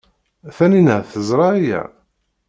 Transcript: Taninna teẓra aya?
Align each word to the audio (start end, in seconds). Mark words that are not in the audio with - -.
Taninna 0.55 0.97
teẓra 1.11 1.47
aya? 1.57 1.81